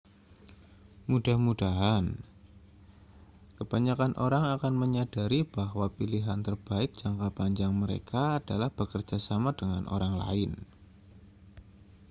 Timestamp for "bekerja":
8.79-9.17